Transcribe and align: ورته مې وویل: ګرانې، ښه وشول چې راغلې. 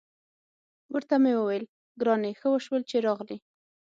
ورته 0.93 1.15
مې 1.21 1.33
وویل: 1.35 1.65
ګرانې، 2.01 2.31
ښه 2.39 2.47
وشول 2.51 2.81
چې 2.89 2.97
راغلې. 3.05 3.37